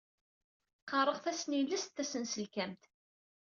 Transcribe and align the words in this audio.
Qqareɣ 0.81 1.17
tasnilest 1.23 1.93
tasenselkamt. 1.95 2.81